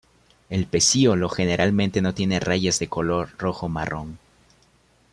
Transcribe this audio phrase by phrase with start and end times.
[0.49, 4.17] El pecíolo generalmente no tiene rayas de color rojo-marrón.